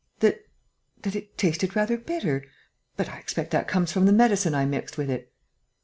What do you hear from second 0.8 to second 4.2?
that it tasted rather bitter.... But I expect that comes from the